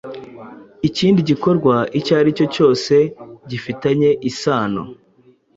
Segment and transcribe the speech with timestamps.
[0.87, 2.93] ikindi gikorwa icyo aricyo cyose
[3.49, 4.81] gifitanye isano